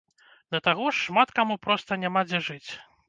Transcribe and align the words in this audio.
Да 0.53 0.61
таго 0.67 0.87
ж, 0.87 0.95
шмат 1.07 1.33
каму 1.41 1.59
проста 1.67 1.99
няма 2.07 2.25
дзе 2.31 2.41
жыць. 2.47 2.69